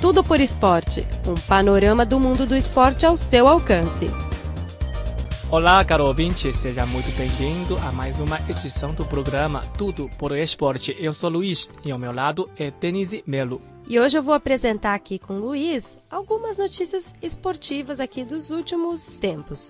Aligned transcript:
Tudo 0.00 0.24
por 0.24 0.40
Esporte 0.40 1.06
um 1.28 1.34
panorama 1.46 2.06
do 2.06 2.18
mundo 2.18 2.46
do 2.46 2.56
esporte 2.56 3.04
ao 3.04 3.18
seu 3.18 3.46
alcance. 3.46 4.06
Olá, 5.50 5.84
caro 5.84 6.06
ouvinte, 6.06 6.54
seja 6.54 6.86
muito 6.86 7.14
bem-vindo 7.18 7.76
a 7.76 7.92
mais 7.92 8.18
uma 8.18 8.40
edição 8.48 8.94
do 8.94 9.04
programa 9.04 9.60
Tudo 9.76 10.08
por 10.18 10.32
Esporte. 10.32 10.96
Eu 10.98 11.12
sou 11.12 11.28
Luiz 11.28 11.68
e 11.84 11.92
ao 11.92 11.98
meu 11.98 12.12
lado 12.12 12.48
é 12.56 12.70
Denise 12.70 13.22
Melo. 13.26 13.60
E 13.86 14.00
hoje 14.00 14.16
eu 14.16 14.22
vou 14.22 14.32
apresentar 14.32 14.94
aqui 14.94 15.18
com 15.18 15.34
o 15.34 15.48
Luiz 15.48 15.98
algumas 16.10 16.56
notícias 16.56 17.14
esportivas 17.20 18.00
aqui 18.00 18.24
dos 18.24 18.50
últimos 18.50 19.20
tempos. 19.20 19.68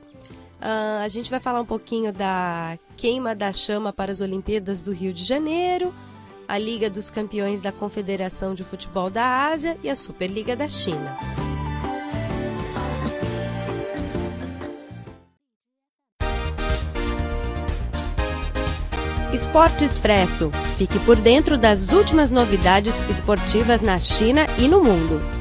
Uh, 0.60 1.02
a 1.02 1.08
gente 1.08 1.28
vai 1.28 1.40
falar 1.40 1.60
um 1.60 1.66
pouquinho 1.66 2.12
da 2.12 2.78
queima 2.96 3.34
da 3.34 3.52
chama 3.52 3.92
para 3.92 4.12
as 4.12 4.20
Olimpíadas 4.20 4.80
do 4.80 4.92
Rio 4.92 5.12
de 5.12 5.24
Janeiro, 5.24 5.92
a 6.50 6.58
Liga 6.58 6.90
dos 6.90 7.10
Campeões 7.10 7.62
da 7.62 7.70
Confederação 7.70 8.56
de 8.56 8.64
Futebol 8.64 9.08
da 9.08 9.46
Ásia 9.46 9.77
e 9.84 9.88
a 9.88 9.95
Superliga 9.95 10.56
da 10.56 10.68
China. 10.68 11.16
Esporte 19.32 19.84
Expresso. 19.84 20.50
Fique 20.77 20.98
por 20.98 21.14
dentro 21.14 21.56
das 21.56 21.92
últimas 21.92 22.32
novidades 22.32 22.98
esportivas 23.08 23.80
na 23.80 23.96
China 24.00 24.44
e 24.58 24.66
no 24.66 24.82
mundo. 24.82 25.39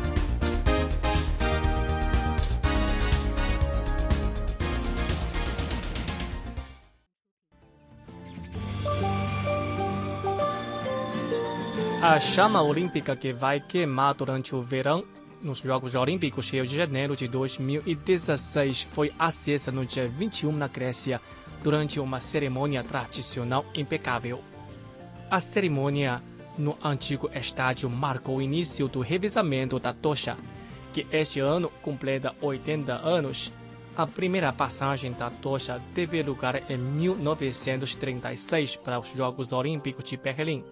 A 12.01 12.17
chama 12.17 12.61
olímpica 12.61 13.13
que 13.13 13.33
vai 13.33 13.59
queimar 13.59 14.13
durante 14.13 14.55
o 14.55 14.61
verão 14.61 15.03
nos 15.41 15.57
Jogos 15.57 15.95
Olímpicos 15.95 16.49
Rio 16.49 16.65
de 16.65 16.73
Janeiro 16.73 17.13
de 17.13 17.27
2016 17.27 18.83
foi 18.83 19.11
acesa 19.19 19.69
no 19.69 19.85
dia 19.85 20.07
21 20.07 20.53
na 20.53 20.69
Grécia, 20.69 21.19
durante 21.61 21.99
uma 21.99 22.21
cerimônia 22.21 22.85
tradicional 22.85 23.65
impecável. 23.75 24.41
A 25.29 25.41
cerimônia 25.41 26.23
no 26.57 26.77
antigo 26.81 27.29
estádio 27.33 27.89
marcou 27.89 28.37
o 28.37 28.41
início 28.41 28.87
do 28.87 29.01
revisamento 29.01 29.77
da 29.77 29.91
tocha, 29.91 30.37
que 30.93 31.05
este 31.11 31.41
ano 31.41 31.69
completa 31.81 32.33
80 32.39 32.93
anos. 32.93 33.51
A 33.97 34.07
primeira 34.07 34.53
passagem 34.53 35.11
da 35.11 35.29
tocha 35.29 35.81
teve 35.93 36.23
lugar 36.23 36.63
em 36.71 36.77
1936 36.77 38.77
para 38.77 38.97
os 38.97 39.11
Jogos 39.11 39.51
Olímpicos 39.51 40.05
de 40.05 40.15
Berlim. 40.15 40.63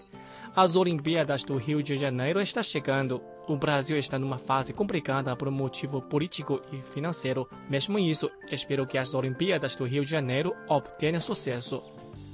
As 0.57 0.75
Olimpíadas 0.75 1.43
do 1.43 1.55
Rio 1.55 1.83
de 1.83 1.95
Janeiro 1.97 2.41
estão 2.41 2.63
chegando. 2.63 3.21
O 3.47 3.55
Brasil 3.55 3.95
está 3.95 4.17
numa 4.17 4.39
fase 4.39 4.73
complicada 4.73 5.35
por 5.35 5.47
um 5.47 5.51
motivo 5.51 6.01
político 6.01 6.59
e 6.73 6.81
financeiro. 6.81 7.47
Mesmo 7.69 7.99
isso, 7.99 8.27
espero 8.51 8.87
que 8.87 8.97
as 8.97 9.13
Olimpíadas 9.13 9.75
do 9.75 9.85
Rio 9.85 10.03
de 10.03 10.09
Janeiro 10.09 10.55
obtenham 10.67 11.21
sucesso. 11.21 11.83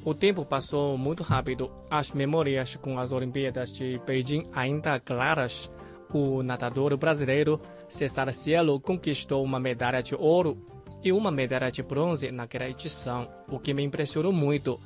O 0.05 0.13
tempo 0.13 0.45
passou 0.45 0.97
muito 0.97 1.21
rápido. 1.21 1.69
As 1.89 2.13
memórias 2.13 2.77
com 2.77 2.97
as 2.97 3.11
Olimpíadas 3.11 3.73
de 3.73 3.99
Beijing 4.07 4.47
ainda 4.53 5.01
claras. 5.01 5.69
O 6.13 6.41
nadador 6.41 6.95
brasileiro 6.95 7.59
Cesar 7.89 8.33
Cielo 8.33 8.79
conquistou 8.79 9.43
uma 9.43 9.59
medalha 9.59 10.01
de 10.01 10.15
ouro 10.15 10.57
e 11.03 11.11
uma 11.11 11.29
medalha 11.29 11.69
de 11.69 11.83
bronze 11.83 12.31
naquela 12.31 12.69
edição, 12.69 13.27
o 13.49 13.59
que 13.59 13.73
me 13.73 13.83
impressionou 13.83 14.31
muito. 14.31 14.79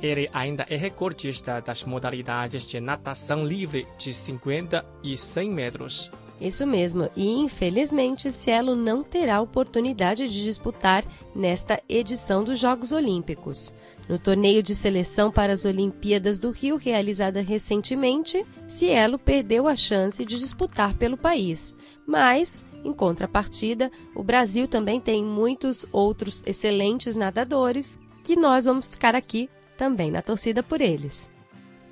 Ele 0.00 0.28
ainda 0.32 0.64
é 0.68 0.76
recordista 0.76 1.60
das 1.60 1.84
modalidades 1.84 2.64
de 2.66 2.80
natação 2.80 3.44
livre 3.44 3.86
de 3.98 4.12
50 4.12 4.84
e 5.02 5.18
100 5.18 5.50
metros. 5.50 6.10
Isso 6.40 6.64
mesmo, 6.64 7.10
e 7.16 7.28
infelizmente 7.28 8.30
Cielo 8.30 8.76
não 8.76 9.02
terá 9.02 9.40
oportunidade 9.40 10.28
de 10.28 10.44
disputar 10.44 11.04
nesta 11.34 11.82
edição 11.88 12.44
dos 12.44 12.60
Jogos 12.60 12.92
Olímpicos. 12.92 13.74
No 14.08 14.18
torneio 14.18 14.62
de 14.62 14.74
seleção 14.74 15.32
para 15.32 15.52
as 15.52 15.64
Olimpíadas 15.64 16.38
do 16.38 16.50
Rio, 16.50 16.76
realizada 16.76 17.42
recentemente, 17.42 18.46
Cielo 18.68 19.18
perdeu 19.18 19.66
a 19.66 19.74
chance 19.74 20.24
de 20.24 20.38
disputar 20.38 20.94
pelo 20.94 21.16
país. 21.16 21.76
Mas, 22.06 22.64
em 22.84 22.92
contrapartida, 22.92 23.90
o 24.14 24.22
Brasil 24.22 24.68
também 24.68 25.00
tem 25.00 25.22
muitos 25.24 25.84
outros 25.92 26.42
excelentes 26.46 27.16
nadadores 27.16 28.00
que 28.22 28.36
nós 28.36 28.64
vamos 28.64 28.88
ficar 28.88 29.14
aqui 29.14 29.50
também 29.78 30.10
na 30.10 30.20
torcida 30.20 30.62
por 30.62 30.82
eles. 30.82 31.30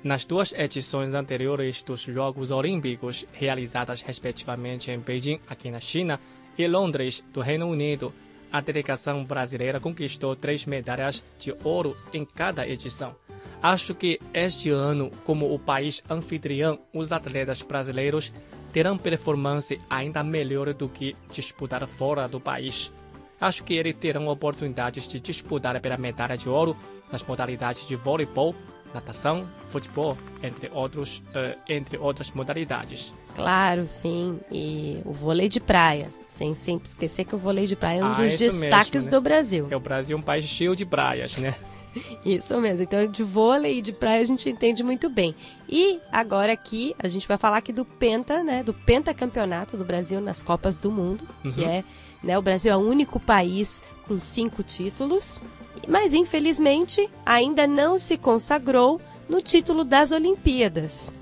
Nas 0.03 0.25
duas 0.25 0.51
edições 0.51 1.13
anteriores 1.13 1.81
dos 1.81 2.01
Jogos 2.01 2.51
Olímpicos, 2.51 3.25
realizadas 3.31 4.01
respectivamente 4.01 4.91
em 4.91 4.99
Beijing, 4.99 5.39
aqui 5.49 5.71
na 5.71 5.79
China, 5.79 6.19
e 6.57 6.67
Londres, 6.67 7.23
do 7.33 7.39
Reino 7.39 7.67
Unido, 7.67 8.13
a 8.51 8.61
delegação 8.61 9.23
brasileira 9.23 9.79
conquistou 9.79 10.35
três 10.35 10.65
medalhas 10.65 11.23
de 11.39 11.53
ouro 11.63 11.95
em 12.13 12.25
cada 12.25 12.67
edição. 12.67 13.15
Acho 13.61 13.95
que 13.95 14.19
este 14.33 14.69
ano, 14.69 15.11
como 15.23 15.53
o 15.53 15.57
país 15.57 16.03
anfitrião, 16.09 16.79
os 16.93 17.11
atletas 17.11 17.61
brasileiros 17.61 18.31
terão 18.71 18.97
performance 18.97 19.79
ainda 19.89 20.23
melhor 20.23 20.73
do 20.73 20.87
que 20.87 21.15
disputar 21.31 21.85
fora 21.87 22.27
do 22.27 22.39
país. 22.39 22.91
Acho 23.39 23.63
que 23.63 23.75
eles 23.75 23.95
terão 23.95 24.27
oportunidades 24.27 25.07
de 25.07 25.19
disputar 25.19 25.79
pela 25.79 25.97
medalha 25.97 26.37
de 26.37 26.49
ouro 26.49 26.75
nas 27.11 27.23
modalidades 27.23 27.87
de 27.87 27.95
voleibol, 27.95 28.55
natação, 28.93 29.47
futebol, 29.69 30.17
entre, 30.41 30.69
outros, 30.73 31.19
uh, 31.29 31.57
entre 31.67 31.97
outras 31.97 32.31
modalidades. 32.31 33.13
Claro, 33.35 33.85
sim. 33.87 34.39
E 34.51 34.99
o 35.05 35.11
vôlei 35.11 35.47
de 35.47 35.59
praia. 35.59 36.09
Sem 36.27 36.53
sempre 36.53 36.87
esquecer 36.87 37.25
que 37.25 37.33
o 37.33 37.37
vôlei 37.37 37.65
de 37.65 37.75
praia 37.75 37.99
é 37.99 38.03
um 38.03 38.07
ah, 38.07 38.13
dos 38.13 38.37
destaques 38.37 38.93
mesmo, 38.93 39.11
né? 39.11 39.17
do 39.17 39.21
Brasil. 39.21 39.67
É 39.71 39.75
o 39.75 39.79
Brasil 39.79 40.15
é 40.15 40.19
um 40.19 40.23
país 40.23 40.45
cheio 40.45 40.75
de 40.75 40.85
praias, 40.85 41.35
né? 41.37 41.55
Isso 42.23 42.59
mesmo. 42.61 42.83
Então, 42.83 43.07
de 43.07 43.23
vôlei 43.23 43.79
e 43.79 43.81
de 43.81 43.91
praia 43.91 44.21
a 44.21 44.25
gente 44.25 44.47
entende 44.47 44.83
muito 44.83 45.09
bem. 45.09 45.35
E 45.67 45.99
agora 46.11 46.53
aqui 46.53 46.95
a 46.99 47.07
gente 47.07 47.27
vai 47.27 47.37
falar 47.37 47.57
aqui 47.57 47.73
do 47.73 47.83
penta, 47.83 48.43
né? 48.43 48.61
Do 48.61 48.73
pentacampeonato 48.73 49.75
do 49.77 49.83
Brasil 49.83 50.21
nas 50.21 50.43
Copas 50.43 50.77
do 50.77 50.91
Mundo, 50.91 51.27
uhum. 51.43 51.51
que 51.51 51.65
é, 51.65 51.83
né? 52.23 52.37
O 52.37 52.41
Brasil 52.41 52.71
é 52.71 52.77
o 52.77 52.79
único 52.79 53.19
país 53.19 53.81
com 54.07 54.19
cinco 54.19 54.61
títulos 54.61 55.41
mas 55.87 56.13
infelizmente 56.13 57.09
ainda 57.25 57.67
não 57.67 57.97
se 57.97 58.17
consagrou 58.17 59.01
no 59.27 59.41
título 59.41 59.83
das 59.83 60.11
Olimpíadas. 60.11 61.13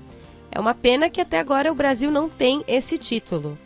É 0.50 0.60
uma 0.60 0.74
pena 0.74 1.10
que 1.10 1.20
até 1.20 1.38
agora 1.38 1.70
o 1.70 1.74
Brasil 1.74 2.10
não 2.10 2.28
tem 2.28 2.64
esse 2.66 2.96
título. 2.96 3.58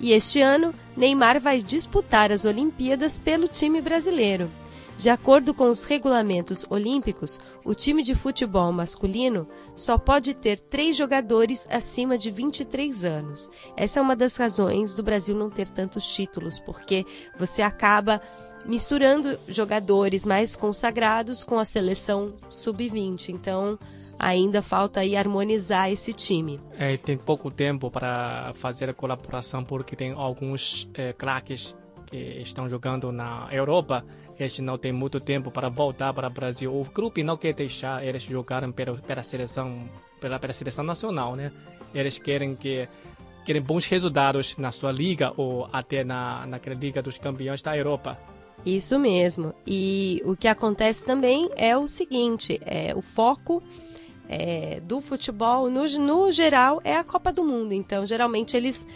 E 0.00 0.12
este 0.12 0.40
ano, 0.40 0.74
Neymar 0.96 1.40
vai 1.40 1.62
disputar 1.62 2.30
as 2.30 2.44
Olimpíadas 2.44 3.16
pelo 3.16 3.48
time 3.48 3.80
brasileiro. 3.80 4.50
De 4.96 5.10
acordo 5.10 5.52
com 5.52 5.68
os 5.70 5.84
regulamentos 5.84 6.64
olímpicos, 6.70 7.40
o 7.64 7.74
time 7.74 8.00
de 8.00 8.14
futebol 8.14 8.70
masculino 8.70 9.48
só 9.74 9.98
pode 9.98 10.34
ter 10.34 10.60
três 10.60 10.96
jogadores 10.96 11.66
acima 11.68 12.16
de 12.16 12.30
23 12.30 13.04
anos. 13.04 13.50
Essa 13.76 13.98
é 13.98 14.02
uma 14.02 14.14
das 14.14 14.36
razões 14.36 14.94
do 14.94 15.02
Brasil 15.02 15.34
não 15.34 15.50
ter 15.50 15.68
tantos 15.68 16.06
títulos, 16.06 16.60
porque 16.60 17.04
você 17.36 17.60
acaba 17.60 18.20
misturando 18.66 19.38
jogadores 19.48 20.24
mais 20.24 20.56
consagrados 20.56 21.44
com 21.44 21.58
a 21.58 21.64
seleção 21.64 22.34
sub-20. 22.50 23.28
Então, 23.28 23.78
ainda 24.18 24.62
falta 24.62 25.00
aí 25.00 25.16
harmonizar 25.16 25.90
esse 25.90 26.12
time. 26.12 26.60
É, 26.78 26.96
tem 26.96 27.16
pouco 27.16 27.50
tempo 27.50 27.90
para 27.90 28.52
fazer 28.54 28.88
a 28.88 28.94
colaboração 28.94 29.64
porque 29.64 29.94
tem 29.94 30.12
alguns 30.12 30.88
é, 30.94 31.12
craques 31.12 31.76
que 32.06 32.16
estão 32.16 32.68
jogando 32.68 33.12
na 33.12 33.48
Europa. 33.50 34.04
Eles 34.38 34.58
não 34.58 34.76
têm 34.76 34.92
muito 34.92 35.20
tempo 35.20 35.50
para 35.50 35.68
voltar 35.68 36.12
para 36.12 36.26
o 36.26 36.30
Brasil. 36.30 36.74
O 36.74 36.84
grupo 36.84 37.22
não 37.22 37.36
quer 37.36 37.52
deixar 37.52 38.04
eles 38.04 38.22
jogarem 38.24 38.72
pela, 38.72 38.96
pela 38.96 39.22
seleção, 39.22 39.88
pela, 40.20 40.38
pela 40.38 40.52
seleção 40.52 40.84
nacional, 40.84 41.36
né? 41.36 41.52
Eles 41.94 42.18
querem 42.18 42.56
que 42.56 42.88
querem 43.44 43.62
bons 43.62 43.86
resultados 43.86 44.56
na 44.56 44.72
sua 44.72 44.90
liga 44.90 45.32
ou 45.36 45.68
até 45.72 46.02
na 46.02 46.46
naquela 46.46 46.74
liga 46.74 47.02
dos 47.02 47.18
campeões 47.18 47.62
da 47.62 47.76
Europa. 47.76 48.18
Isso 48.64 48.98
mesmo. 48.98 49.54
E 49.66 50.22
o 50.24 50.34
que 50.34 50.48
acontece 50.48 51.04
também 51.04 51.50
é 51.56 51.76
o 51.76 51.86
seguinte: 51.86 52.60
é 52.64 52.94
o 52.94 53.02
foco 53.02 53.62
é, 54.28 54.80
do 54.80 55.00
futebol, 55.00 55.70
no, 55.70 55.84
no 55.98 56.32
geral, 56.32 56.80
é 56.84 56.96
a 56.96 57.04
Copa 57.04 57.32
do 57.32 57.44
Mundo. 57.44 57.72
Então, 57.72 58.06
geralmente, 58.06 58.56
eles, 58.56 58.86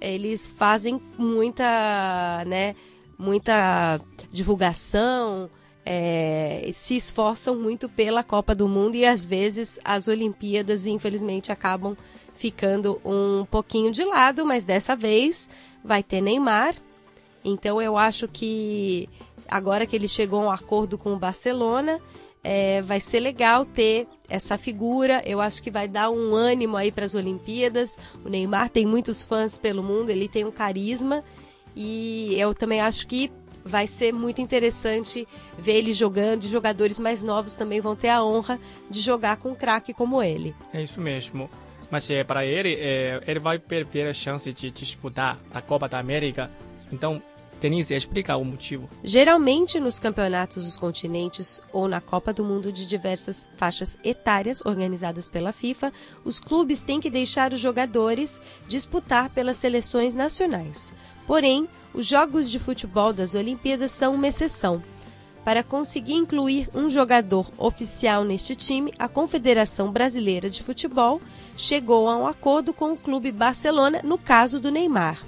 eles 0.00 0.46
fazem 0.46 1.00
muita, 1.18 2.44
né, 2.46 2.76
muita 3.18 4.00
divulgação, 4.30 5.50
é, 5.84 6.68
se 6.72 6.96
esforçam 6.96 7.56
muito 7.56 7.88
pela 7.88 8.22
Copa 8.22 8.54
do 8.54 8.68
Mundo 8.68 8.96
e 8.96 9.04
às 9.04 9.24
vezes 9.24 9.78
as 9.84 10.08
Olimpíadas, 10.08 10.86
infelizmente, 10.86 11.52
acabam 11.52 11.96
ficando 12.34 13.00
um 13.04 13.44
pouquinho 13.44 13.90
de 13.90 14.04
lado, 14.04 14.44
mas 14.44 14.64
dessa 14.64 14.94
vez 14.94 15.48
vai 15.82 16.02
ter 16.02 16.20
Neymar, 16.20 16.74
então 17.46 17.80
eu 17.80 17.96
acho 17.96 18.26
que 18.26 19.08
agora 19.48 19.86
que 19.86 19.94
ele 19.94 20.08
chegou 20.08 20.42
a 20.42 20.46
um 20.46 20.50
acordo 20.50 20.98
com 20.98 21.12
o 21.12 21.18
Barcelona, 21.18 22.00
é, 22.42 22.82
vai 22.82 23.00
ser 23.00 23.20
legal 23.20 23.64
ter 23.64 24.06
essa 24.28 24.58
figura. 24.58 25.20
Eu 25.24 25.40
acho 25.40 25.62
que 25.62 25.70
vai 25.70 25.88
dar 25.88 26.10
um 26.10 26.34
ânimo 26.34 26.76
aí 26.76 26.92
para 26.92 27.04
as 27.04 27.14
Olimpíadas. 27.14 27.98
O 28.24 28.28
Neymar 28.28 28.70
tem 28.70 28.86
muitos 28.86 29.22
fãs 29.22 29.58
pelo 29.58 29.82
mundo, 29.82 30.10
ele 30.10 30.28
tem 30.28 30.44
um 30.44 30.50
carisma 30.50 31.24
e 31.74 32.34
eu 32.38 32.54
também 32.54 32.80
acho 32.80 33.06
que 33.06 33.30
vai 33.64 33.86
ser 33.86 34.12
muito 34.12 34.40
interessante 34.40 35.26
ver 35.58 35.74
ele 35.74 35.92
jogando 35.92 36.44
e 36.44 36.48
jogadores 36.48 37.00
mais 37.00 37.24
novos 37.24 37.54
também 37.54 37.80
vão 37.80 37.96
ter 37.96 38.10
a 38.10 38.24
honra 38.24 38.60
de 38.88 39.00
jogar 39.00 39.38
com 39.38 39.50
um 39.50 39.54
craque 39.54 39.92
como 39.92 40.22
ele. 40.22 40.54
É 40.72 40.82
isso 40.82 41.00
mesmo. 41.00 41.50
Mas 41.90 42.08
é, 42.10 42.22
para 42.22 42.44
ele, 42.44 42.74
é, 42.74 43.20
ele 43.26 43.40
vai 43.40 43.58
perder 43.58 44.08
a 44.08 44.12
chance 44.12 44.52
de 44.52 44.70
disputar 44.70 45.38
a 45.52 45.60
Copa 45.60 45.88
da 45.88 45.98
América. 45.98 46.50
Então, 46.92 47.20
Denise, 47.60 47.94
explica 47.94 48.36
o 48.36 48.44
motivo. 48.44 48.88
Geralmente, 49.02 49.80
nos 49.80 49.98
campeonatos 49.98 50.64
dos 50.64 50.76
continentes 50.76 51.60
ou 51.72 51.88
na 51.88 52.00
Copa 52.00 52.32
do 52.32 52.44
Mundo 52.44 52.70
de 52.70 52.86
diversas 52.86 53.48
faixas 53.56 53.96
etárias 54.04 54.64
organizadas 54.64 55.28
pela 55.28 55.52
FIFA, 55.52 55.92
os 56.24 56.38
clubes 56.38 56.82
têm 56.82 57.00
que 57.00 57.10
deixar 57.10 57.52
os 57.52 57.60
jogadores 57.60 58.40
disputar 58.68 59.30
pelas 59.30 59.56
seleções 59.56 60.14
nacionais. 60.14 60.92
Porém, 61.26 61.68
os 61.94 62.06
Jogos 62.06 62.50
de 62.50 62.58
Futebol 62.58 63.12
das 63.12 63.34
Olimpíadas 63.34 63.90
são 63.90 64.14
uma 64.14 64.28
exceção. 64.28 64.82
Para 65.46 65.62
conseguir 65.62 66.14
incluir 66.14 66.68
um 66.74 66.90
jogador 66.90 67.50
oficial 67.56 68.24
neste 68.24 68.56
time, 68.56 68.92
a 68.98 69.08
Confederação 69.08 69.92
Brasileira 69.92 70.50
de 70.50 70.62
Futebol 70.62 71.22
chegou 71.56 72.08
a 72.08 72.16
um 72.16 72.26
acordo 72.26 72.72
com 72.74 72.92
o 72.92 72.96
Clube 72.96 73.30
Barcelona 73.30 74.00
no 74.02 74.18
caso 74.18 74.58
do 74.58 74.72
Neymar. 74.72 75.24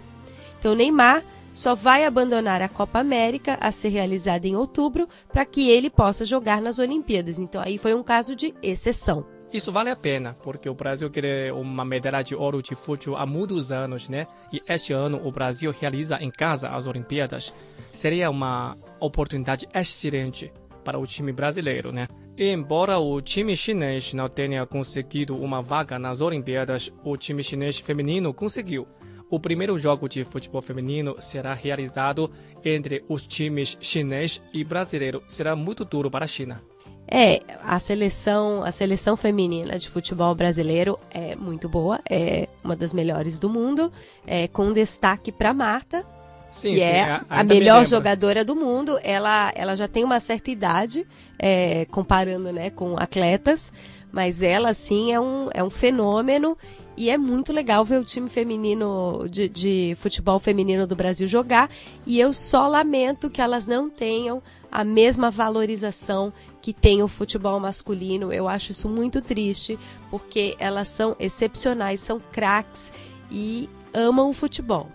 Então, 0.58 0.74
Neymar 0.74 1.22
só 1.52 1.74
vai 1.74 2.04
abandonar 2.04 2.62
a 2.62 2.68
Copa 2.68 2.98
América 2.98 3.58
a 3.60 3.70
ser 3.70 3.88
realizada 3.88 4.46
em 4.46 4.56
outubro 4.56 5.08
para 5.32 5.44
que 5.44 5.70
ele 5.70 5.90
possa 5.90 6.24
jogar 6.24 6.60
nas 6.60 6.78
Olimpíadas. 6.78 7.38
Então, 7.38 7.62
aí 7.62 7.78
foi 7.78 7.94
um 7.94 8.02
caso 8.02 8.34
de 8.34 8.54
exceção. 8.62 9.26
Isso 9.50 9.72
vale 9.72 9.88
a 9.88 9.96
pena, 9.96 10.36
porque 10.42 10.68
o 10.68 10.74
Brasil 10.74 11.08
quer 11.08 11.52
uma 11.54 11.82
medalha 11.82 12.22
de 12.22 12.34
ouro 12.34 12.62
de 12.62 12.74
futebol 12.74 13.18
há 13.18 13.24
muitos 13.24 13.72
anos, 13.72 14.06
né? 14.06 14.26
E 14.52 14.62
este 14.68 14.92
ano 14.92 15.20
o 15.24 15.32
Brasil 15.32 15.72
realiza 15.72 16.18
em 16.20 16.30
casa 16.30 16.68
as 16.68 16.86
Olimpíadas. 16.86 17.54
Seria 17.90 18.28
uma 18.28 18.76
oportunidade 19.00 19.66
excelente 19.74 20.52
para 20.84 20.98
o 20.98 21.06
time 21.06 21.32
brasileiro, 21.32 21.90
né? 21.92 22.08
E 22.36 22.52
embora 22.52 22.98
o 22.98 23.20
time 23.22 23.56
chinês 23.56 24.12
não 24.12 24.28
tenha 24.28 24.64
conseguido 24.66 25.34
uma 25.34 25.62
vaga 25.62 25.98
nas 25.98 26.20
Olimpíadas, 26.20 26.92
o 27.02 27.16
time 27.16 27.42
chinês 27.42 27.78
feminino 27.78 28.34
conseguiu. 28.34 28.86
O 29.30 29.38
primeiro 29.38 29.78
jogo 29.78 30.08
de 30.08 30.24
futebol 30.24 30.62
feminino 30.62 31.16
será 31.20 31.52
realizado 31.52 32.30
entre 32.64 33.04
os 33.08 33.26
times 33.26 33.76
chinês 33.80 34.40
e 34.52 34.64
brasileiro. 34.64 35.22
Será 35.28 35.54
muito 35.54 35.84
duro 35.84 36.10
para 36.10 36.24
a 36.24 36.28
China. 36.28 36.62
É, 37.10 37.40
a 37.62 37.78
seleção, 37.78 38.62
a 38.62 38.70
seleção 38.70 39.16
feminina 39.16 39.78
de 39.78 39.88
futebol 39.88 40.34
brasileiro 40.34 40.98
é 41.10 41.34
muito 41.34 41.66
boa, 41.66 42.00
é 42.08 42.48
uma 42.62 42.76
das 42.76 42.92
melhores 42.92 43.38
do 43.38 43.48
mundo, 43.48 43.90
é, 44.26 44.46
com 44.46 44.74
destaque 44.74 45.32
para 45.32 45.54
Marta, 45.54 46.04
sim, 46.50 46.74
que 46.74 46.80
sim, 46.80 46.82
é 46.82 47.02
a, 47.02 47.24
a 47.30 47.42
melhor 47.42 47.86
jogadora 47.86 48.44
do 48.44 48.54
mundo. 48.54 48.98
Ela, 49.02 49.50
ela 49.54 49.74
já 49.74 49.88
tem 49.88 50.04
uma 50.04 50.20
certa 50.20 50.50
idade, 50.50 51.06
é, 51.38 51.86
comparando 51.86 52.52
né, 52.52 52.68
com 52.68 52.94
atletas, 52.98 53.72
mas 54.12 54.42
ela, 54.42 54.74
sim, 54.74 55.10
é 55.10 55.18
um, 55.18 55.48
é 55.54 55.64
um 55.64 55.70
fenômeno 55.70 56.58
e 56.98 57.10
é 57.10 57.16
muito 57.16 57.52
legal 57.52 57.84
ver 57.84 58.00
o 58.00 58.04
time 58.04 58.28
feminino 58.28 59.24
de, 59.30 59.48
de 59.48 59.96
futebol 60.00 60.40
feminino 60.40 60.84
do 60.84 60.96
Brasil 60.96 61.28
jogar. 61.28 61.70
E 62.04 62.18
eu 62.18 62.32
só 62.32 62.66
lamento 62.66 63.30
que 63.30 63.40
elas 63.40 63.68
não 63.68 63.88
tenham 63.88 64.42
a 64.70 64.82
mesma 64.82 65.30
valorização 65.30 66.32
que 66.60 66.72
tem 66.72 67.00
o 67.00 67.06
futebol 67.06 67.60
masculino. 67.60 68.32
Eu 68.32 68.48
acho 68.48 68.72
isso 68.72 68.88
muito 68.88 69.22
triste, 69.22 69.78
porque 70.10 70.56
elas 70.58 70.88
são 70.88 71.14
excepcionais, 71.20 72.00
são 72.00 72.20
craques 72.32 72.92
e 73.30 73.70
amam 73.94 74.30
o 74.30 74.34
futebol. 74.34 74.88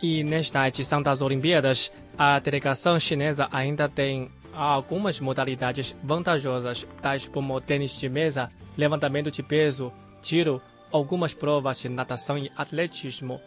E 0.00 0.22
nesta 0.22 0.68
edição 0.68 1.02
das 1.02 1.20
Olimpíadas, 1.20 1.90
a 2.16 2.38
delegação 2.38 3.00
chinesa 3.00 3.48
ainda 3.50 3.88
tem 3.88 4.30
algumas 4.54 5.18
modalidades 5.18 5.96
vantajosas, 6.04 6.86
tais 7.02 7.26
como 7.26 7.60
tênis 7.60 7.98
de 7.98 8.08
mesa, 8.08 8.48
levantamento 8.76 9.28
de 9.28 9.42
peso, 9.42 9.92
tiro, 10.22 10.62
algumas 10.92 11.34
provas 11.34 11.78
de 11.78 11.88
natação 11.88 12.38
e 12.38 12.50
atletismo. 12.56 13.40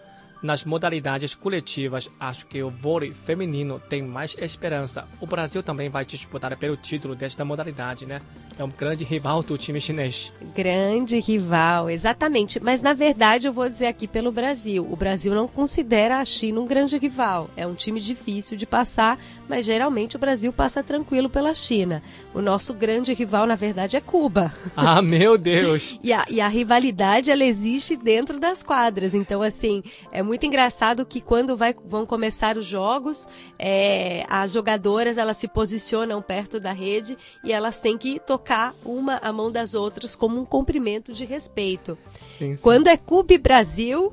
Nas 0.43 0.65
modalidades 0.65 1.33
coletivas, 1.33 2.11
acho 2.19 2.45
que 2.47 2.61
o 2.61 2.69
vôlei 2.69 3.13
feminino 3.13 3.79
tem 3.79 4.01
mais 4.01 4.35
esperança. 4.37 5.07
O 5.21 5.25
Brasil 5.25 5.63
também 5.63 5.87
vai 5.87 6.03
disputar 6.03 6.53
pelo 6.57 6.75
título 6.75 7.15
desta 7.15 7.45
modalidade, 7.45 8.05
né? 8.05 8.21
É 8.59 8.63
um 8.63 8.69
grande 8.69 9.05
rival 9.05 9.41
do 9.41 9.57
time 9.57 9.79
chinês. 9.79 10.33
Grande 10.53 11.17
rival, 11.19 11.89
exatamente. 11.89 12.59
Mas 12.59 12.81
na 12.81 12.93
verdade 12.93 13.47
eu 13.47 13.53
vou 13.53 13.69
dizer 13.69 13.87
aqui 13.87 14.05
pelo 14.05 14.33
Brasil. 14.33 14.85
O 14.91 14.97
Brasil 14.97 15.33
não 15.33 15.47
considera 15.47 16.19
a 16.19 16.25
China 16.25 16.59
um 16.59 16.67
grande 16.67 16.97
rival. 16.97 17.49
É 17.55 17.65
um 17.65 17.73
time 17.73 18.01
difícil 18.01 18.57
de 18.57 18.65
passar, 18.65 19.17
mas 19.47 19.65
geralmente 19.65 20.17
o 20.17 20.19
Brasil 20.19 20.51
passa 20.51 20.83
tranquilo 20.83 21.29
pela 21.29 21.53
China. 21.53 22.03
O 22.33 22.41
nosso 22.41 22.73
grande 22.73 23.13
rival, 23.13 23.47
na 23.47 23.55
verdade, 23.55 23.95
é 23.95 24.01
Cuba. 24.01 24.53
Ah, 24.75 25.01
meu 25.01 25.37
Deus! 25.37 25.97
e, 26.03 26.11
a, 26.11 26.25
e 26.29 26.41
a 26.41 26.49
rivalidade, 26.49 27.31
ela 27.31 27.45
existe 27.45 27.95
dentro 27.95 28.39
das 28.39 28.61
quadras. 28.61 29.15
Então, 29.15 29.41
assim, 29.41 29.81
é 30.11 30.21
muito 30.21 30.32
muito 30.33 30.47
engraçado 30.47 31.05
que 31.05 31.21
quando 31.21 31.55
vai, 31.55 31.75
vão 31.85 32.07
começar 32.07 32.57
os 32.57 32.65
jogos, 32.65 33.29
é, 33.59 34.25
as 34.27 34.53
jogadoras 34.53 35.19
elas 35.19 35.37
se 35.37 35.47
posicionam 35.47 36.23
perto 36.23 36.59
da 36.59 36.71
rede 36.71 37.15
e 37.43 37.53
elas 37.53 37.79
têm 37.79 37.99
que 37.99 38.19
tocar 38.19 38.73
uma 38.83 39.17
a 39.17 39.31
mão 39.31 39.51
das 39.51 39.75
outras 39.75 40.15
como 40.15 40.41
um 40.41 40.43
cumprimento 40.43 41.13
de 41.13 41.23
respeito. 41.23 41.95
Sim, 42.23 42.55
sim. 42.55 42.63
Quando 42.63 42.87
é 42.87 42.97
Cube 42.97 43.37
Brasil, 43.37 44.11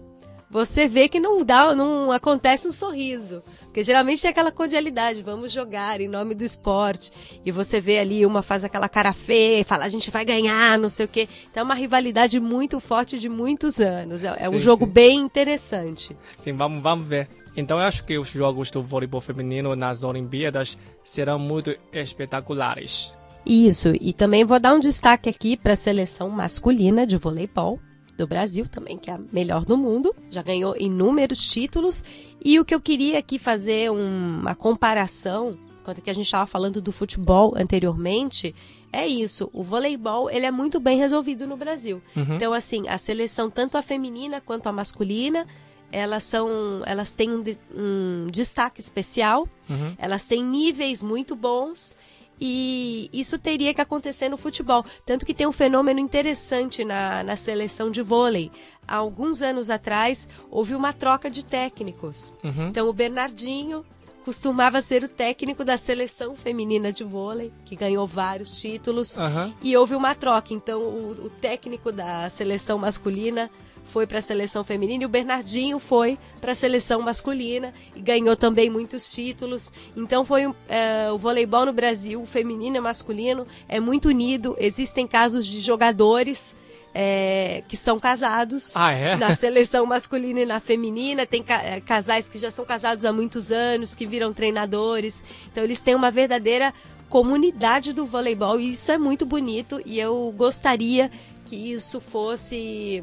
você 0.50 0.88
vê 0.88 1.08
que 1.08 1.20
não 1.20 1.44
dá, 1.44 1.74
não 1.74 2.10
acontece 2.10 2.66
um 2.66 2.72
sorriso. 2.72 3.40
Porque 3.62 3.84
geralmente 3.84 4.20
tem 4.20 4.30
aquela 4.30 4.50
cordialidade, 4.50 5.22
vamos 5.22 5.52
jogar 5.52 6.00
em 6.00 6.08
nome 6.08 6.34
do 6.34 6.42
esporte. 6.42 7.12
E 7.44 7.52
você 7.52 7.80
vê 7.80 8.00
ali, 8.00 8.26
uma 8.26 8.42
faz 8.42 8.64
aquela 8.64 8.88
cara 8.88 9.12
feia, 9.12 9.64
fala, 9.64 9.84
a 9.84 9.88
gente 9.88 10.10
vai 10.10 10.24
ganhar, 10.24 10.76
não 10.76 10.88
sei 10.88 11.06
o 11.06 11.08
quê. 11.08 11.28
Então 11.48 11.60
é 11.60 11.64
uma 11.64 11.74
rivalidade 11.74 12.40
muito 12.40 12.80
forte 12.80 13.16
de 13.16 13.28
muitos 13.28 13.80
anos. 13.80 14.24
É, 14.24 14.34
é 14.38 14.48
sim, 14.48 14.56
um 14.56 14.58
jogo 14.58 14.86
sim. 14.86 14.90
bem 14.90 15.18
interessante. 15.20 16.16
Sim, 16.36 16.52
vamos, 16.54 16.82
vamos 16.82 17.06
ver. 17.06 17.28
Então 17.56 17.78
eu 17.78 17.84
acho 17.84 18.04
que 18.04 18.18
os 18.18 18.28
jogos 18.28 18.72
do 18.72 18.82
voleibol 18.82 19.20
feminino 19.20 19.76
nas 19.76 20.02
Olimpíadas 20.02 20.76
serão 21.04 21.38
muito 21.38 21.76
espetaculares. 21.92 23.14
Isso, 23.46 23.92
e 24.00 24.12
também 24.12 24.44
vou 24.44 24.58
dar 24.58 24.74
um 24.74 24.80
destaque 24.80 25.28
aqui 25.28 25.56
para 25.56 25.72
a 25.72 25.76
seleção 25.76 26.28
masculina 26.28 27.06
de 27.06 27.16
voleibol, 27.16 27.80
do 28.20 28.26
Brasil 28.26 28.66
também, 28.66 28.98
que 28.98 29.10
é 29.10 29.14
a 29.14 29.20
melhor 29.32 29.64
do 29.64 29.76
mundo, 29.76 30.14
já 30.30 30.42
ganhou 30.42 30.76
inúmeros 30.78 31.50
títulos. 31.50 32.04
E 32.44 32.60
o 32.60 32.64
que 32.64 32.74
eu 32.74 32.80
queria 32.80 33.18
aqui 33.18 33.38
fazer 33.38 33.90
um, 33.90 34.40
uma 34.40 34.54
comparação, 34.54 35.56
quanto 35.82 36.02
que 36.02 36.10
a 36.10 36.12
gente 36.12 36.26
estava 36.26 36.46
falando 36.46 36.80
do 36.82 36.92
futebol 36.92 37.54
anteriormente, 37.56 38.54
é 38.92 39.06
isso. 39.06 39.48
O 39.54 39.62
voleibol 39.62 40.30
ele 40.30 40.44
é 40.44 40.50
muito 40.50 40.78
bem 40.78 40.98
resolvido 40.98 41.46
no 41.46 41.56
Brasil. 41.56 42.02
Uhum. 42.14 42.34
Então, 42.34 42.52
assim, 42.52 42.88
a 42.88 42.98
seleção, 42.98 43.48
tanto 43.48 43.78
a 43.78 43.82
feminina 43.82 44.40
quanto 44.40 44.68
a 44.68 44.72
masculina, 44.72 45.46
elas 45.90 46.24
são 46.24 46.82
elas 46.86 47.14
têm 47.14 47.30
um, 47.30 47.42
um 47.74 48.26
destaque 48.30 48.80
especial 48.80 49.48
uhum. 49.68 49.92
elas 49.98 50.24
têm 50.24 50.40
níveis 50.40 51.02
muito 51.02 51.34
bons 51.34 51.96
e 52.40 53.10
isso 53.12 53.38
teria 53.38 53.74
que 53.74 53.80
acontecer 53.80 54.28
no 54.28 54.36
futebol. 54.36 54.84
Tanto 55.04 55.26
que 55.26 55.34
tem 55.34 55.46
um 55.46 55.52
fenômeno 55.52 56.00
interessante 56.00 56.84
na, 56.84 57.22
na 57.22 57.36
seleção 57.36 57.90
de 57.90 58.00
vôlei. 58.00 58.50
Há 58.88 58.96
alguns 58.96 59.42
anos 59.42 59.68
atrás, 59.68 60.26
houve 60.50 60.74
uma 60.74 60.92
troca 60.92 61.30
de 61.30 61.44
técnicos. 61.44 62.34
Uhum. 62.42 62.68
Então, 62.68 62.88
o 62.88 62.92
Bernardinho 62.92 63.84
costumava 64.24 64.80
ser 64.80 65.04
o 65.04 65.08
técnico 65.08 65.64
da 65.64 65.76
seleção 65.76 66.34
feminina 66.34 66.92
de 66.92 67.04
vôlei, 67.04 67.52
que 67.64 67.76
ganhou 67.76 68.06
vários 68.06 68.60
títulos. 68.60 69.16
Uhum. 69.16 69.52
E 69.62 69.76
houve 69.76 69.94
uma 69.94 70.14
troca. 70.14 70.54
Então, 70.54 70.80
o, 70.80 71.10
o 71.26 71.30
técnico 71.30 71.92
da 71.92 72.28
seleção 72.30 72.78
masculina 72.78 73.50
foi 73.90 74.06
para 74.06 74.20
a 74.20 74.22
seleção 74.22 74.62
feminina 74.62 75.02
e 75.02 75.06
o 75.06 75.08
Bernardinho 75.08 75.78
foi 75.78 76.18
para 76.40 76.52
a 76.52 76.54
seleção 76.54 77.02
masculina 77.02 77.74
e 77.94 78.00
ganhou 78.00 78.36
também 78.36 78.70
muitos 78.70 79.12
títulos. 79.12 79.72
Então 79.96 80.24
foi 80.24 80.50
é, 80.68 81.10
o 81.12 81.18
voleibol 81.18 81.66
no 81.66 81.72
Brasil, 81.72 82.24
feminino 82.24 82.76
e 82.76 82.80
masculino, 82.80 83.46
é 83.68 83.80
muito 83.80 84.08
unido. 84.08 84.56
Existem 84.58 85.06
casos 85.06 85.46
de 85.46 85.60
jogadores 85.60 86.54
é, 86.94 87.62
que 87.68 87.76
são 87.76 87.98
casados 87.98 88.76
ah, 88.76 88.92
é? 88.92 89.16
na 89.16 89.32
seleção 89.34 89.84
masculina 89.86 90.40
e 90.40 90.46
na 90.46 90.60
feminina. 90.60 91.26
Tem 91.26 91.42
ca 91.42 91.60
é, 91.62 91.80
casais 91.80 92.28
que 92.28 92.38
já 92.38 92.50
são 92.50 92.64
casados 92.64 93.04
há 93.04 93.12
muitos 93.12 93.50
anos, 93.50 93.94
que 93.94 94.06
viram 94.06 94.32
treinadores. 94.32 95.22
Então 95.50 95.64
eles 95.64 95.82
têm 95.82 95.94
uma 95.94 96.10
verdadeira 96.10 96.72
comunidade 97.08 97.92
do 97.92 98.06
voleibol 98.06 98.60
e 98.60 98.70
isso 98.70 98.92
é 98.92 98.96
muito 98.96 99.26
bonito 99.26 99.82
e 99.84 99.98
eu 99.98 100.32
gostaria 100.36 101.10
que 101.44 101.56
isso 101.56 102.00
fosse 102.00 103.02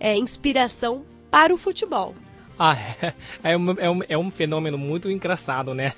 é, 0.00 0.16
inspiração 0.16 1.04
para 1.30 1.54
o 1.54 1.58
futebol. 1.58 2.14
Ah, 2.58 2.76
é, 2.76 3.14
é, 3.44 3.56
um, 3.56 3.70
é, 3.78 3.90
um, 3.90 4.00
é 4.08 4.18
um 4.18 4.30
fenômeno 4.30 4.76
muito 4.76 5.10
engraçado, 5.10 5.74
né? 5.74 5.92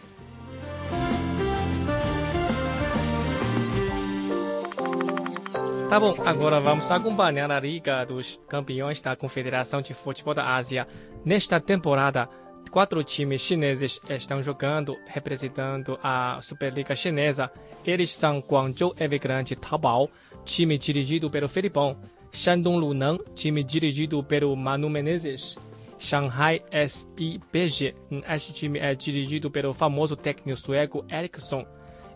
Tá 5.88 6.00
bom, 6.00 6.14
agora 6.24 6.58
vamos 6.58 6.90
acompanhar 6.90 7.50
a 7.50 7.60
Liga 7.60 8.04
dos 8.06 8.40
Campeões 8.48 8.98
da 9.00 9.14
Confederação 9.14 9.82
de 9.82 9.92
Futebol 9.92 10.32
da 10.32 10.54
Ásia. 10.54 10.86
Nesta 11.22 11.60
temporada, 11.60 12.30
quatro 12.70 13.04
times 13.04 13.42
chineses 13.42 14.00
estão 14.08 14.42
jogando, 14.42 14.96
representando 15.06 15.98
a 16.02 16.38
Superliga 16.40 16.96
Chinesa. 16.96 17.52
Eles 17.84 18.14
são 18.14 18.38
Guangzhou 18.38 18.94
Evergrande 18.98 19.54
Taobao, 19.54 20.08
time 20.46 20.78
dirigido 20.78 21.30
pelo 21.30 21.46
Felipão, 21.46 21.98
Shandong 22.32 22.78
Luneng, 22.80 23.20
time 23.34 23.62
dirigido 23.62 24.22
pelo 24.24 24.56
Manu 24.56 24.88
Menezes, 24.88 25.56
Shanghai 25.98 26.62
SIPG, 26.72 27.94
este 28.34 28.52
time 28.52 28.78
é 28.78 28.94
dirigido 28.94 29.50
pelo 29.50 29.72
famoso 29.72 30.16
técnico 30.16 30.58
sueco 30.58 31.04
Eriksson, 31.08 31.64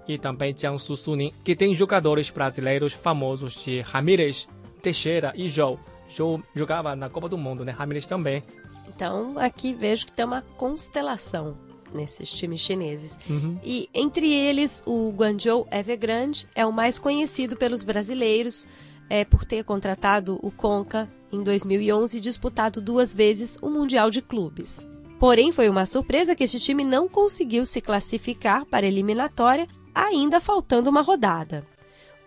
e 0.09 0.19
também 0.19 0.57
Jiangsu 0.57 0.97
Suning, 0.97 1.33
que 1.45 1.55
tem 1.55 1.75
jogadores 1.75 2.31
brasileiros 2.31 2.93
famosos 2.93 3.63
de 3.63 3.81
Ramírez, 3.81 4.49
Teixeira 4.81 5.33
e 5.37 5.49
Zhou. 5.49 5.79
Zhou 6.11 6.43
jogava 6.55 6.95
na 6.95 7.09
Copa 7.09 7.29
do 7.29 7.37
Mundo, 7.37 7.65
né? 7.65 7.73
Ramírez 7.73 8.07
também. 8.07 8.43
Então, 8.89 9.37
aqui 9.39 9.75
vejo 9.75 10.07
que 10.07 10.13
tem 10.13 10.25
uma 10.25 10.43
constelação 10.57 11.57
nesses 11.93 12.31
times 12.31 12.61
chineses. 12.61 13.19
Uhum. 13.29 13.59
E 13.65 13.89
entre 13.93 14.33
eles, 14.33 14.83
o 14.87 15.11
Guangzhou 15.11 15.67
Evergrande 15.71 16.47
é 16.55 16.65
o 16.65 16.73
mais 16.73 16.99
conhecido 16.99 17.57
pelos 17.57 17.83
brasileiros 17.83 18.67
é, 19.09 19.25
por 19.25 19.45
ter 19.45 19.65
contratado 19.65 20.39
o 20.43 20.51
Conca 20.51 21.09
em 21.33 21.43
2011 21.43 22.19
e 22.19 22.21
disputado 22.21 22.81
duas 22.81 23.13
vezes 23.13 23.59
o 23.61 23.69
Mundial 23.69 24.11
de 24.11 24.23
Clubes. 24.23 24.87
Porém, 25.19 25.51
foi 25.51 25.69
uma 25.69 25.87
surpresa 25.87 26.35
que 26.35 26.45
este 26.45 26.61
time 26.61 26.85
não 26.85 27.09
conseguiu 27.09 27.65
se 27.65 27.81
classificar 27.81 28.67
para 28.67 28.85
a 28.85 28.89
eliminatória, 28.89 29.67
ainda 29.95 30.41
faltando 30.41 30.91
uma 30.91 31.01
rodada. 31.01 31.65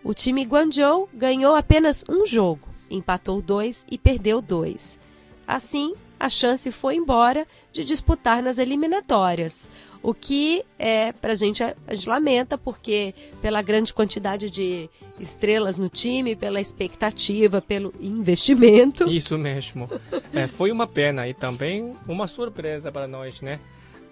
O 0.02 0.12
time 0.12 0.42
Guangzhou 0.42 1.08
ganhou 1.14 1.54
apenas 1.54 2.04
um 2.08 2.26
jogo, 2.26 2.68
empatou 2.90 3.40
dois 3.40 3.86
e 3.90 3.96
perdeu 3.96 4.40
dois. 4.40 4.98
Assim, 5.46 5.94
a 6.18 6.28
chance 6.28 6.70
foi 6.70 6.96
embora 6.96 7.46
de 7.72 7.84
disputar 7.84 8.42
nas 8.42 8.58
eliminatórias. 8.58 9.68
O 10.02 10.12
que 10.12 10.64
é 10.78 11.12
para 11.12 11.32
a 11.32 11.36
gente, 11.36 11.62
a 11.62 11.94
gente 11.94 12.08
lamenta, 12.08 12.58
porque 12.58 13.14
pela 13.40 13.62
grande 13.62 13.92
quantidade 13.92 14.50
de 14.50 14.88
estrelas 15.20 15.78
no 15.78 15.88
time, 15.88 16.34
pela 16.34 16.60
expectativa, 16.60 17.60
pelo 17.60 17.92
investimento. 18.00 19.08
Isso 19.08 19.36
mesmo. 19.38 19.88
É, 20.32 20.46
foi 20.46 20.72
uma 20.72 20.86
pena 20.86 21.28
e 21.28 21.34
também 21.34 21.94
uma 22.08 22.26
surpresa 22.26 22.90
para 22.90 23.06
nós, 23.06 23.40
né? 23.40 23.60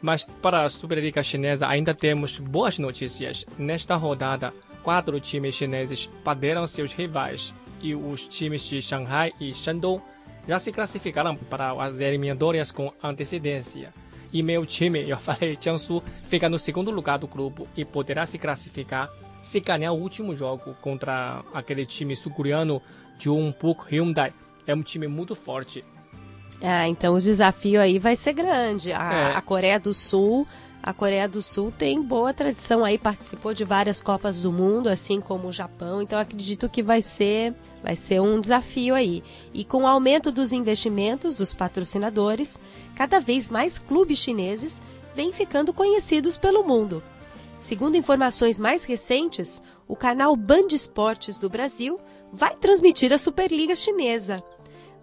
Mas 0.01 0.25
para 0.41 0.65
a 0.65 0.69
Superliga 0.69 1.23
Chinesa 1.23 1.67
ainda 1.67 1.95
temos 1.95 2.39
boas 2.39 2.79
notícias. 2.79 3.45
Nesta 3.59 3.97
rodada, 3.97 4.55
quatro 4.83 5.19
times 5.19 5.55
chineses 5.55 6.09
perderam 6.25 6.67
seus 6.67 6.93
rivais 6.93 7.53
e 7.83 7.95
os 7.95 8.27
times 8.27 8.63
de 8.65 8.81
Shanghai 8.81 9.33
e 9.41 9.53
Shandong 9.53 10.03
já 10.47 10.59
se 10.59 10.73
classificaram 10.73 11.37
para 11.37 11.73
as 11.83 12.01
eliminatórias 12.01 12.71
com 12.71 12.93
antecedência. 13.03 13.93
E 14.33 14.43
meu 14.43 14.65
time, 14.65 15.05
eu 15.09 15.19
falei, 15.19 15.59
Jiangsu, 15.61 16.03
fica 16.25 16.49
no 16.49 16.59
segundo 16.59 16.91
lugar 16.91 17.19
do 17.19 17.27
grupo 17.27 17.67
e 17.77 17.85
poderá 17.85 18.25
se 18.25 18.39
classificar 18.39 19.11
se 19.41 19.61
ganhar 19.61 19.93
o 19.93 19.99
último 19.99 20.35
jogo 20.35 20.75
contra 20.81 21.45
aquele 21.53 21.87
time 21.87 22.17
sul-coreano 22.17 22.83
de 23.19 23.29
Puk 23.59 23.93
Hyundai. 23.93 24.33
É 24.67 24.75
um 24.75 24.83
time 24.83 25.07
muito 25.09 25.35
forte. 25.35 25.85
Ah, 26.61 26.89
então 26.89 27.15
o 27.15 27.21
desafio 27.21 27.81
aí 27.81 27.99
vai 27.99 28.17
ser 28.17 28.33
grande. 28.33 28.93
A, 28.93 29.13
é. 29.13 29.37
a 29.37 29.41
Coreia 29.41 29.79
do 29.79 29.95
Sul 29.95 30.47
a 30.83 30.93
Coreia 30.93 31.29
do 31.29 31.43
Sul 31.43 31.73
tem 31.77 32.01
boa 32.01 32.33
tradição 32.33 32.85
aí, 32.85 32.97
participou 32.97 33.53
de 33.53 33.65
várias 33.65 34.01
Copas 34.01 34.41
do 34.41 34.53
Mundo, 34.53 34.89
assim 34.89 35.21
como 35.21 35.49
o 35.49 35.53
Japão, 35.53 36.01
então 36.01 36.19
acredito 36.19 36.69
que 36.69 36.83
vai 36.83 37.03
ser, 37.03 37.53
vai 37.83 37.97
ser 37.97 38.21
um 38.21 38.41
desafio 38.41 38.95
aí. 38.95 39.23
E 39.53 39.65
com 39.65 39.83
o 39.83 39.87
aumento 39.87 40.31
dos 40.31 40.53
investimentos 40.53 41.37
dos 41.37 41.53
patrocinadores, 41.53 42.61
cada 42.95 43.19
vez 43.19 43.51
mais 43.51 43.79
clubes 43.79 44.19
chineses 44.19 44.81
vêm 45.15 45.33
ficando 45.33 45.73
conhecidos 45.73 46.39
pelo 46.39 46.63
mundo. 46.63 47.03
Segundo 47.61 47.97
informações 47.97 48.59
mais 48.59 48.85
recentes, 48.85 49.61
o 49.87 49.97
canal 49.97 50.37
Band 50.37 50.69
Esportes 50.71 51.39
do 51.39 51.51
Brasil 51.51 51.99
vai 52.33 52.55
transmitir 52.57 53.13
a 53.13 53.19
Superliga 53.19 53.75
Chinesa. 53.75 54.43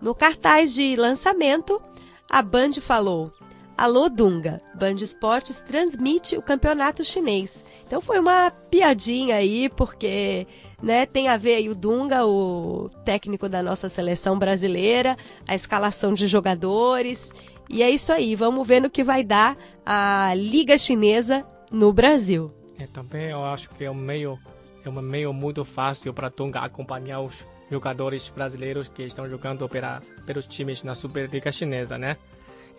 No 0.01 0.15
cartaz 0.15 0.74
de 0.74 0.95
lançamento, 0.95 1.81
a 2.29 2.41
Band 2.41 2.74
falou: 2.81 3.31
Alô 3.77 4.07
Dunga, 4.07 4.62
Band 4.74 4.95
Esportes 4.95 5.59
transmite 5.59 6.38
o 6.38 6.41
campeonato 6.41 7.03
chinês. 7.03 7.63
Então 7.85 8.00
foi 8.00 8.19
uma 8.19 8.50
piadinha 8.50 9.35
aí, 9.35 9.67
porque 9.67 10.47
né, 10.81 11.05
tem 11.05 11.27
a 11.27 11.35
ver 11.35 11.55
aí 11.55 11.67
o 11.67 11.75
Dunga, 11.75 12.25
o 12.25 12.89
técnico 13.03 13.50
da 13.50 13.62
nossa 13.62 13.89
seleção 13.89 14.39
brasileira, 14.39 15.17
a 15.45 15.53
escalação 15.53 16.13
de 16.13 16.25
jogadores. 16.25 17.33
E 17.69 17.83
é 17.83 17.89
isso 17.89 18.13
aí, 18.13 18.33
vamos 18.33 18.65
ver 18.65 18.79
no 18.79 18.89
que 18.89 19.03
vai 19.03 19.24
dar 19.24 19.57
a 19.85 20.33
Liga 20.35 20.77
Chinesa 20.77 21.45
no 21.75 21.91
Brasil. 21.91 22.50
É, 22.79 22.88
também 22.88 23.29
eu 23.29 23.44
acho 23.44 23.70
que 23.70 23.84
é 23.84 23.91
um 23.91 23.96
meio, 23.96 24.39
é 24.84 24.89
um 24.89 25.01
meio 25.01 25.34
muito 25.34 25.63
fácil 25.65 26.13
para 26.13 26.29
Dunga 26.29 26.62
acompanhar 26.62 27.20
os 27.20 27.46
jogadores 27.70 28.29
brasileiros 28.29 28.88
que 28.88 29.03
estão 29.03 29.29
jogando 29.29 29.67
pela, 29.67 30.01
pelos 30.25 30.46
times 30.46 30.84
na 30.84 30.96
Superliga 30.96 31.51
Chinesa, 31.51 31.98
né? 31.98 32.17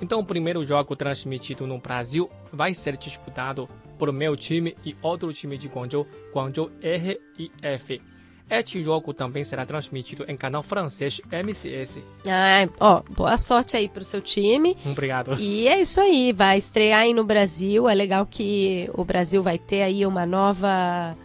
Então, 0.00 0.20
o 0.20 0.24
primeiro 0.24 0.64
jogo 0.64 0.94
transmitido 0.94 1.66
no 1.66 1.78
Brasil 1.78 2.30
vai 2.52 2.74
ser 2.74 2.96
disputado 2.96 3.68
por 3.98 4.12
meu 4.12 4.36
time 4.36 4.76
e 4.84 4.94
outro 5.00 5.32
time 5.32 5.56
de 5.56 5.68
Guangzhou, 5.68 6.06
Guangzhou 6.34 6.70
RIF. 6.80 8.02
Este 8.48 8.82
jogo 8.82 9.12
também 9.12 9.42
será 9.42 9.66
transmitido 9.66 10.24
em 10.28 10.36
canal 10.36 10.62
francês 10.62 11.20
MCS. 11.30 11.98
Ah, 12.26 12.68
ó, 12.78 13.02
boa 13.10 13.36
sorte 13.36 13.76
aí 13.76 13.88
pro 13.88 14.04
seu 14.04 14.20
time. 14.20 14.76
Obrigado. 14.86 15.34
E 15.40 15.66
é 15.66 15.80
isso 15.80 16.00
aí, 16.00 16.32
vai 16.32 16.56
estrear 16.56 17.00
aí 17.00 17.12
no 17.12 17.24
Brasil. 17.24 17.88
É 17.88 17.94
legal 17.94 18.24
que 18.24 18.88
o 18.94 19.04
Brasil 19.04 19.42
vai 19.42 19.58
ter 19.58 19.82
aí 19.82 20.06
uma 20.06 20.24
nova 20.24 21.16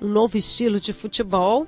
um 0.00 0.08
novo 0.08 0.36
estilo 0.38 0.80
de 0.80 0.92
futebol. 0.92 1.66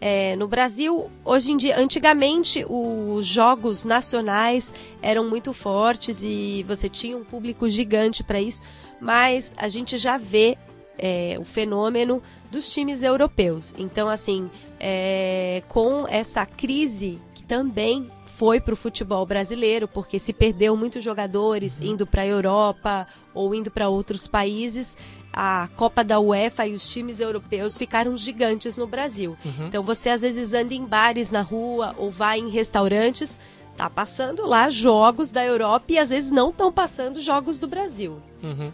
É, 0.00 0.34
no 0.36 0.48
Brasil, 0.48 1.10
hoje 1.24 1.52
em 1.52 1.56
dia, 1.56 1.78
antigamente 1.78 2.64
os 2.68 3.26
jogos 3.26 3.84
nacionais 3.84 4.72
eram 5.00 5.28
muito 5.28 5.52
fortes 5.52 6.22
e 6.22 6.64
você 6.66 6.88
tinha 6.88 7.16
um 7.16 7.24
público 7.24 7.68
gigante 7.68 8.24
para 8.24 8.40
isso, 8.40 8.62
mas 9.00 9.54
a 9.58 9.68
gente 9.68 9.96
já 9.96 10.18
vê 10.18 10.58
é, 10.98 11.36
o 11.40 11.44
fenômeno 11.44 12.22
dos 12.50 12.72
times 12.72 13.02
europeus. 13.02 13.74
Então, 13.78 14.08
assim, 14.08 14.50
é, 14.78 15.62
com 15.68 16.06
essa 16.08 16.44
crise 16.46 17.20
que 17.34 17.44
também 17.44 18.10
foi 18.36 18.60
para 18.60 18.74
o 18.74 18.76
futebol 18.76 19.24
brasileiro, 19.24 19.86
porque 19.86 20.18
se 20.18 20.32
perdeu 20.32 20.76
muitos 20.76 21.04
jogadores 21.04 21.78
uhum. 21.78 21.86
indo 21.86 22.06
para 22.06 22.22
a 22.22 22.26
Europa 22.26 23.06
ou 23.32 23.54
indo 23.54 23.70
para 23.70 23.88
outros 23.88 24.26
países 24.26 24.96
a 25.34 25.68
Copa 25.76 26.04
da 26.04 26.20
UEFA 26.20 26.66
e 26.66 26.74
os 26.74 26.86
times 26.86 27.18
europeus 27.18 27.76
ficaram 27.76 28.16
gigantes 28.16 28.76
no 28.76 28.86
Brasil. 28.86 29.36
Uhum. 29.44 29.66
Então 29.66 29.82
você 29.82 30.10
às 30.10 30.22
vezes 30.22 30.54
anda 30.54 30.72
em 30.72 30.84
bares 30.84 31.30
na 31.30 31.42
rua 31.42 31.94
ou 31.98 32.10
vai 32.10 32.38
em 32.38 32.50
restaurantes, 32.50 33.38
tá 33.76 33.90
passando 33.90 34.46
lá 34.46 34.68
jogos 34.68 35.30
da 35.32 35.44
Europa 35.44 35.86
e 35.88 35.98
às 35.98 36.10
vezes 36.10 36.30
não 36.30 36.50
estão 36.50 36.72
passando 36.72 37.20
jogos 37.20 37.58
do 37.58 37.66
Brasil. 37.66 38.22
Uhum. 38.42 38.72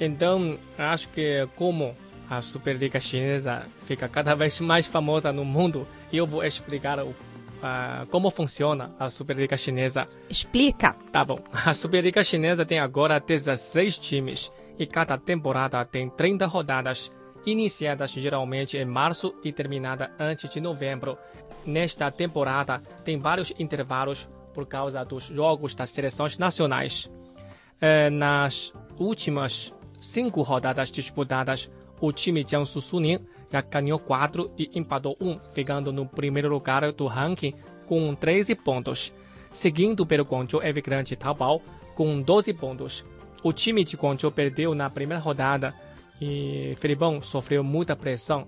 Então 0.00 0.54
acho 0.76 1.08
que 1.08 1.48
como 1.56 1.96
a 2.28 2.42
Superliga 2.42 3.00
Chinesa 3.00 3.66
fica 3.86 4.08
cada 4.08 4.34
vez 4.34 4.60
mais 4.60 4.86
famosa 4.86 5.32
no 5.32 5.44
mundo, 5.44 5.86
eu 6.12 6.26
vou 6.26 6.44
explicar 6.44 6.98
o 7.00 7.14
Uh, 7.56 8.06
como 8.08 8.30
funciona 8.30 8.94
a 8.98 9.08
Superliga 9.08 9.56
Chinesa. 9.56 10.06
Explica. 10.28 10.94
Tá 11.10 11.24
bom. 11.24 11.40
A 11.64 11.72
Superliga 11.72 12.22
Chinesa 12.22 12.66
tem 12.66 12.78
agora 12.78 13.18
16 13.18 13.98
times 13.98 14.52
e 14.78 14.86
cada 14.86 15.16
temporada 15.16 15.82
tem 15.84 16.08
30 16.08 16.46
rodadas, 16.46 17.10
iniciadas 17.46 18.10
geralmente 18.10 18.76
em 18.76 18.84
março 18.84 19.34
e 19.42 19.52
terminada 19.52 20.12
antes 20.18 20.50
de 20.50 20.60
novembro. 20.60 21.16
Nesta 21.64 22.10
temporada 22.10 22.80
tem 23.02 23.18
vários 23.18 23.52
intervalos 23.58 24.28
por 24.52 24.66
causa 24.66 25.02
dos 25.02 25.24
jogos 25.24 25.74
das 25.74 25.90
seleções 25.90 26.36
nacionais. 26.36 27.10
É, 27.80 28.10
nas 28.10 28.72
últimas 28.98 29.74
cinco 29.98 30.42
rodadas 30.42 30.90
disputadas, 30.90 31.70
o 32.00 32.12
time 32.12 32.44
Jiangsu 32.46 32.80
Suning 32.80 33.20
já 33.50 33.60
ganhou 33.60 33.98
quatro 33.98 34.50
e 34.58 34.70
empatou 34.74 35.16
um, 35.20 35.38
ficando 35.52 35.92
no 35.92 36.06
primeiro 36.06 36.48
lugar 36.48 36.92
do 36.92 37.06
ranking 37.06 37.54
com 37.86 38.14
13 38.14 38.54
pontos, 38.54 39.12
seguindo 39.52 40.04
pelo 40.04 40.24
Guangzhou 40.24 40.62
Evergrande 40.62 41.16
Taobao 41.16 41.62
com 41.94 42.20
12 42.20 42.52
pontos. 42.54 43.04
O 43.42 43.52
time 43.52 43.84
de 43.84 43.96
Guangzhou 43.96 44.30
perdeu 44.30 44.74
na 44.74 44.90
primeira 44.90 45.22
rodada 45.22 45.74
e 46.20 46.74
Felipão 46.78 47.22
sofreu 47.22 47.62
muita 47.62 47.94
pressão. 47.94 48.46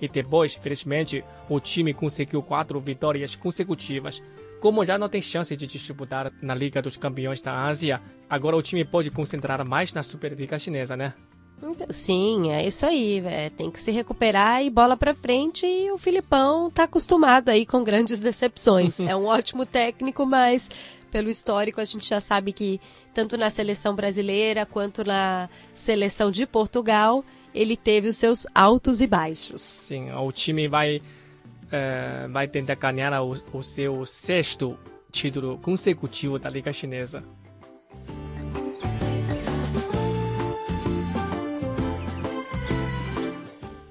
E 0.00 0.08
depois, 0.08 0.54
felizmente, 0.54 1.22
o 1.48 1.60
time 1.60 1.92
conseguiu 1.92 2.42
quatro 2.42 2.80
vitórias 2.80 3.36
consecutivas. 3.36 4.22
Como 4.60 4.84
já 4.84 4.98
não 4.98 5.08
tem 5.08 5.22
chance 5.22 5.56
de 5.56 5.66
disputar 5.66 6.30
na 6.42 6.54
Liga 6.54 6.82
dos 6.82 6.96
Campeões 6.96 7.40
da 7.40 7.64
Ásia, 7.64 8.00
agora 8.28 8.56
o 8.56 8.62
time 8.62 8.84
pode 8.84 9.10
concentrar 9.10 9.64
mais 9.64 9.94
na 9.94 10.02
Superliga 10.02 10.58
Chinesa, 10.58 10.96
né? 10.96 11.14
Então, 11.62 11.86
sim, 11.90 12.50
é 12.50 12.66
isso 12.66 12.84
aí. 12.86 13.22
É, 13.24 13.50
tem 13.50 13.70
que 13.70 13.80
se 13.80 13.90
recuperar 13.90 14.62
e 14.62 14.70
bola 14.70 14.96
para 14.96 15.14
frente. 15.14 15.66
E 15.66 15.90
o 15.90 15.98
Filipão 15.98 16.70
tá 16.70 16.84
acostumado 16.84 17.48
aí 17.48 17.64
com 17.64 17.82
grandes 17.82 18.20
decepções. 18.20 19.00
é 19.00 19.16
um 19.16 19.26
ótimo 19.26 19.64
técnico, 19.64 20.24
mas 20.26 20.68
pelo 21.10 21.28
histórico 21.28 21.80
a 21.80 21.84
gente 21.84 22.08
já 22.08 22.20
sabe 22.20 22.52
que 22.52 22.80
tanto 23.12 23.36
na 23.36 23.50
seleção 23.50 23.94
brasileira 23.94 24.64
quanto 24.64 25.04
na 25.04 25.48
seleção 25.74 26.30
de 26.30 26.46
Portugal 26.46 27.24
ele 27.54 27.76
teve 27.76 28.08
os 28.08 28.16
seus 28.16 28.46
altos 28.54 29.00
e 29.00 29.06
baixos. 29.06 29.60
Sim, 29.60 30.12
o 30.12 30.30
time 30.30 30.68
vai 30.68 31.02
é, 31.70 32.28
vai 32.28 32.48
tentar 32.48 32.74
ganhar 32.74 33.12
o, 33.22 33.34
o 33.52 33.62
seu 33.62 34.04
sexto 34.06 34.78
título 35.10 35.58
consecutivo 35.58 36.38
da 36.38 36.48
Liga 36.48 36.72
Chinesa. 36.72 37.22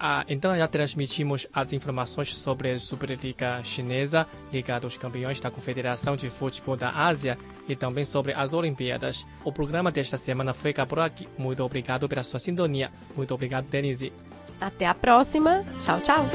Ah, 0.01 0.23
então 0.29 0.55
já 0.57 0.65
transmitimos 0.65 1.45
as 1.53 1.73
informações 1.73 2.35
sobre 2.37 2.71
a 2.71 2.79
Superliga 2.79 3.61
Chinesa, 3.63 4.25
Liga 4.51 4.79
dos 4.79 4.97
Campeões 4.97 5.41
da 5.41 5.51
Confederação 5.51 6.15
de 6.15 6.29
Futebol 6.29 6.77
da 6.77 6.89
Ásia 6.89 7.37
e 7.67 7.75
também 7.75 8.05
sobre 8.05 8.31
as 8.31 8.53
Olimpíadas. 8.53 9.25
O 9.43 9.51
programa 9.51 9.91
desta 9.91 10.15
semana 10.15 10.53
fica 10.53 10.85
por 10.85 10.99
aqui. 10.99 11.27
Muito 11.37 11.61
obrigado 11.63 12.07
pela 12.07 12.23
sua 12.23 12.39
sintonia. 12.39 12.89
Muito 13.15 13.33
obrigado, 13.33 13.65
Denise. 13.65 14.13
Até 14.59 14.87
a 14.87 14.95
próxima. 14.95 15.65
Tchau, 15.79 15.99
tchau. 15.99 16.25